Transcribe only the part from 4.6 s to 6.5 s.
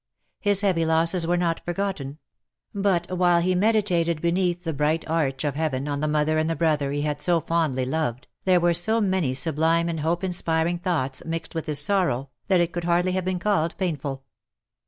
the bright arch of heaven on the mother and